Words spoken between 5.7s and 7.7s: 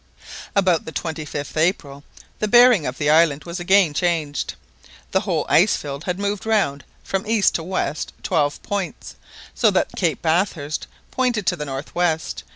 field had moved round from east to